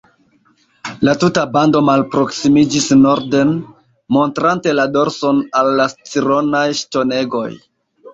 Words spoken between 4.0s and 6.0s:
montrante la dorson al la